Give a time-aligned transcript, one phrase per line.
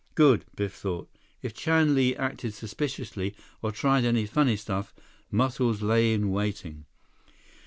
[0.15, 1.11] Good, Biff thought.
[1.43, 4.95] If Chan Li acted suspiciously, or tried any funny stuff,
[5.29, 6.85] Muscles lay in waiting.